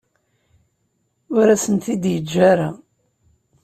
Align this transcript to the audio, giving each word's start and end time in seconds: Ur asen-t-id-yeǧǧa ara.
Ur 1.37 1.45
asen-t-id-yeǧǧa 1.53 2.41
ara. 2.51 2.69